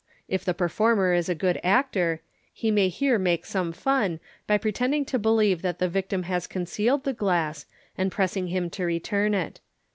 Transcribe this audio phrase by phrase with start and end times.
[0.27, 5.05] If the performer is a good actor, he may here make some fun by pretending
[5.05, 7.67] to believe that the victim has concealed the glass,
[7.99, 9.59] and pressing him to return it.